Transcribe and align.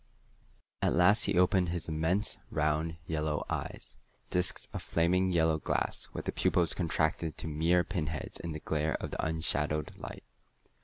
At 0.81 0.95
last 0.95 1.25
he 1.25 1.37
opened 1.37 1.69
his 1.69 1.87
immense 1.87 2.39
round 2.49 2.97
yellow 3.05 3.45
eyes 3.51 3.97
discs 4.31 4.67
of 4.73 4.81
flaming 4.81 5.31
yellow 5.31 5.59
glass 5.59 6.07
with 6.11 6.25
the 6.25 6.31
pupils 6.31 6.73
contracted 6.73 7.37
to 7.37 7.47
mere 7.47 7.83
pinheads 7.83 8.39
in 8.39 8.51
the 8.51 8.59
glare 8.61 8.95
of 8.95 9.11
the 9.11 9.23
unshadowed 9.23 9.95
light. 9.99 10.23